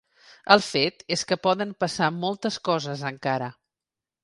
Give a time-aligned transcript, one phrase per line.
[0.53, 3.53] El fet és que poden passar moltes coses encara.